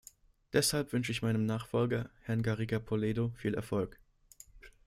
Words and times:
Deshalb 0.51 0.93
wünsche 0.93 1.11
ich 1.11 1.21
meinem 1.21 1.45
Nachfolger, 1.45 2.09
Herrn 2.23 2.41
Garriga 2.41 2.79
Polledo, 2.79 3.31
viel 3.35 3.53
Erfolg. 3.53 3.99